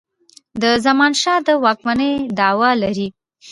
د 0.61 0.63
زمانشاه 0.85 1.39
د 1.47 1.49
واکمنی 1.63 2.13
دعوه 2.39 2.69
لري. 2.83 3.07